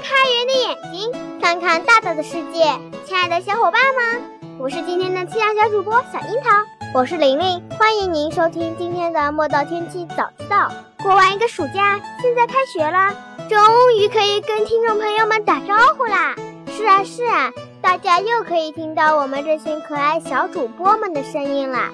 [0.00, 2.64] 开圆的眼睛看看大大的世界，
[3.04, 4.22] 亲爱的小伙伴们，
[4.58, 6.50] 我是今天的气象小主播小樱桃，
[6.94, 10.70] 我是玲玲，欢迎您收听今天的莫道天气早知道。
[11.02, 13.14] 过完一个暑假，现在开学了，
[13.48, 13.58] 终
[13.98, 16.34] 于可以跟听众朋友们打招呼啦！
[16.68, 17.50] 是啊是啊，
[17.80, 21.90] 大家又可以听到我们这群可爱小主播们的声音啦。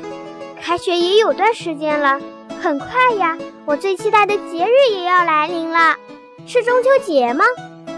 [0.61, 2.21] 开学也有段时间了，
[2.61, 5.97] 很快呀，我最期待的节日也要来临了，
[6.47, 7.45] 是中秋节吗？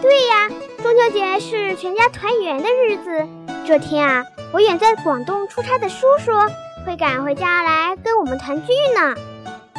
[0.03, 0.49] 对呀。
[0.83, 3.27] 中秋节是全家团圆的日子。
[3.67, 6.31] 这天啊，我远在广东出差的叔叔
[6.85, 9.15] 会赶回家来跟我们团聚呢。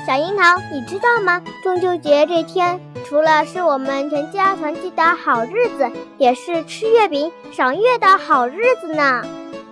[0.08, 1.44] 小樱桃，你知道吗？
[1.64, 9.24] 中秋节这天，除了是我们全家团聚的好日子，也是吃月饼、赏月的好日子呢。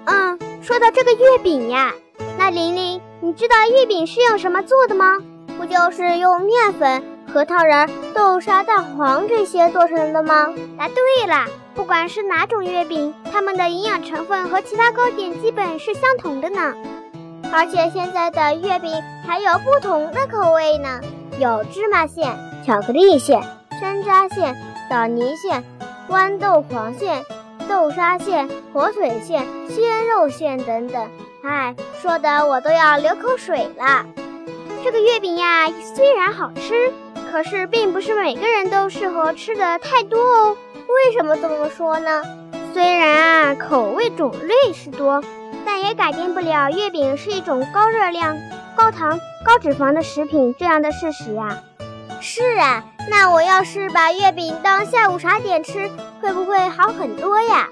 [0.05, 1.93] 嗯，说到这个月饼呀，
[2.37, 5.17] 那玲玲，你知道月饼是用什么做的吗？
[5.57, 7.03] 不就是用面粉？
[7.33, 10.53] 核桃仁、豆沙、蛋黄这些做成的吗？
[10.77, 16.75] 答对了，不管是哪种月饼，它们的营养成分和其他糕点基本是相同的呢。
[17.51, 18.91] 而且现在的月饼
[19.25, 21.01] 还有不同的口味呢，
[21.39, 23.41] 有芝麻馅、巧克力馅、
[23.79, 24.55] 山楂馅、
[24.87, 25.63] 枣泥馅、
[26.09, 27.25] 豌豆黄馅、
[27.67, 31.07] 豆沙馅、火腿馅、鲜肉馅等等。
[31.43, 34.05] 哎，说的我都要流口水了。
[34.83, 36.93] 这个月饼呀，虽然好吃。
[37.33, 40.55] 可是，并不是每个人都适合吃的太多哦。
[40.75, 42.21] 为什么这么说呢？
[42.71, 45.19] 虽然啊，口味种类是多，
[45.65, 48.37] 但也改变不了月饼是一种高热量、
[48.75, 51.57] 高糖、高脂肪的食品这样的事实呀。
[52.21, 55.89] 是啊，那我要是把月饼当下午茶点吃，
[56.21, 57.67] 会不会好很多呀？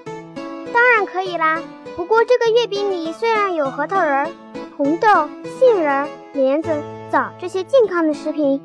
[0.74, 1.62] 当然可以啦。
[1.94, 4.28] 不过这个月饼里虽然有核桃仁、
[4.76, 5.28] 红豆、
[5.60, 6.68] 杏仁、莲子、
[7.12, 8.60] 枣这些健康的食品。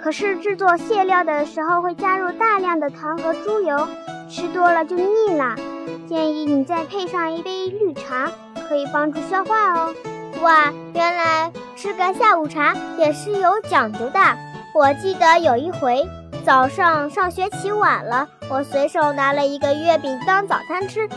[0.00, 3.88] 可是制作馅料的时候会加入大量的糖和猪油，
[4.30, 5.56] 吃多了就腻了。
[6.06, 8.30] 建议你再配上一杯绿茶，
[8.68, 9.94] 可以帮助消化哦。
[10.40, 14.20] 哇，原来吃个下午茶也是有讲究的。
[14.74, 16.06] 我记得有一回
[16.46, 21.08] 早上上学起晚了，我随手拿了一个月饼当早餐吃，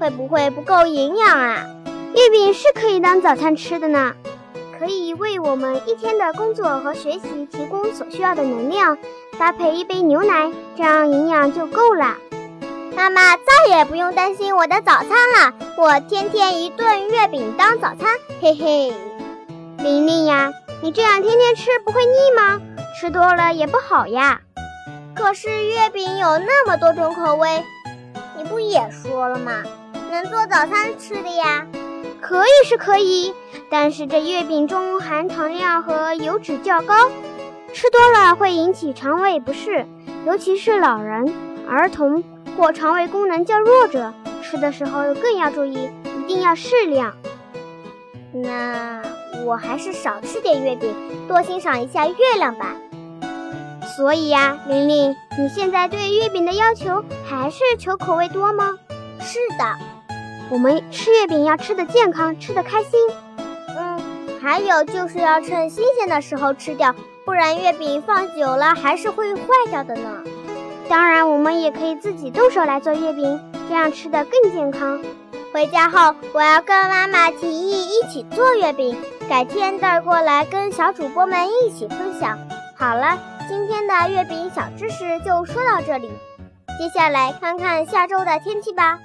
[0.00, 1.64] 会不会不够营养啊？
[2.14, 4.12] 月饼是可以当早餐吃的呢。
[4.78, 8.98] 可以为我们一天的工作和学习提供所需要的能量，
[9.38, 12.16] 搭配一杯牛奶，这样营养就够了。
[12.96, 18.08] 妈妈再也不用担心我的早餐了，我天天一顿月饼当早餐，
[18.40, 18.92] 嘿嘿。
[19.78, 20.52] 玲玲呀，
[20.82, 22.60] 你这样天天吃不会腻吗？
[22.98, 24.40] 吃多了也不好呀。
[25.14, 27.62] 可是月饼有那么多种口味，
[28.36, 29.62] 你不也说了吗？
[30.10, 31.66] 能做早餐吃的呀。
[32.20, 33.32] 可以是可以，
[33.70, 37.10] 但是这月饼中含糖量和油脂较高，
[37.72, 39.86] 吃多了会引起肠胃不适，
[40.26, 41.32] 尤其是老人、
[41.68, 42.24] 儿童
[42.56, 47.14] 或肠胃功能较弱者，吃的时候更要注意，一定要适量。
[48.32, 49.02] 那
[49.44, 50.92] 我还是少吃点月饼，
[51.28, 52.74] 多欣赏一下月亮吧。
[53.96, 58.70] 所以呀，玲玲，你现在对月饼的要求还是求口味多吗？
[59.20, 59.93] 是的。
[60.50, 63.00] 我们吃月饼要吃的健康，吃的开心。
[63.76, 64.00] 嗯，
[64.40, 66.94] 还有就是要趁新鲜的时候吃掉，
[67.24, 70.22] 不然月饼放久了还是会坏掉的呢。
[70.88, 75.02] 当然，我们也可以自己动手来做月饼，这样吃的更健康。
[75.52, 78.96] 回家后，我要跟妈妈提议一起做月饼，
[79.28, 82.38] 改天带过来跟小主播们一起分享。
[82.76, 86.10] 好了，今天的月饼小知识就说到这里，
[86.78, 88.98] 接下来看看下周的天气吧。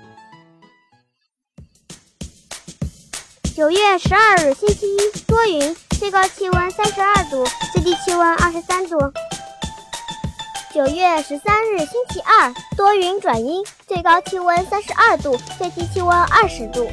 [3.59, 8.97] 九月十二日，星期一，多云，最高气温三十二度，最低气温二十三度。
[10.73, 16.89] 九月十三日，星期二，多云转阴，最高气温三十二度，最低气温二十度。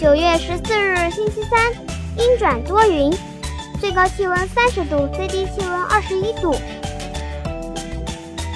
[0.00, 1.74] 九月十四日，星期三，
[2.16, 3.12] 阴转多云，
[3.78, 6.56] 最高气温三十度，最低气温二十一度。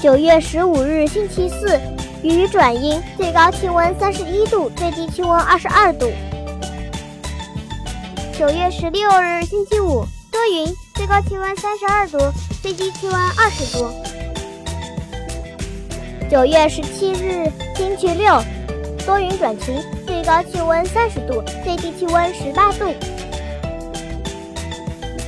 [0.02, 1.78] 九月十五日，星期四。
[2.22, 6.10] 雨转阴，最高气温三十一度，最低气温二十二度。
[8.38, 12.18] 九月十六日，星期五，多云，最高气温三十二度，
[12.62, 13.90] 最低气温二十度。
[16.30, 18.42] 九月十七日，星期六，
[19.06, 22.92] 多云转晴，最高气温三十度，最低气温十八度。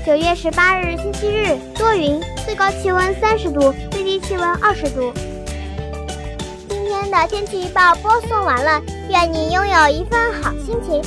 [0.04, 5.12] 九月十八日，星期日，多云，最高气温三十度，最低气温二十度。
[7.10, 11.02] 的天气预报播送完了，愿你拥有一份好心情。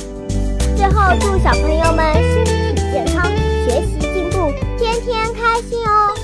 [0.76, 3.30] 最后，祝小朋友们身体健康，
[3.64, 6.14] 学习进步，天天开心哦！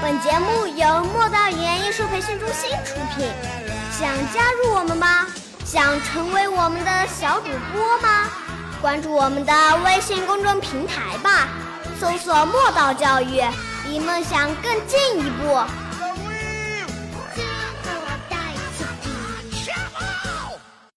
[0.00, 3.28] 本节目由莫道语言艺术培训中心出品，
[3.90, 5.26] 想加入我们吗？
[5.64, 8.28] 想成为我们的小主播吗？
[8.82, 9.52] 关注我们的
[9.84, 11.46] 微信公众平台吧，
[12.00, 13.40] 搜索“墨道教育”，
[13.86, 15.81] 离梦想更进一步。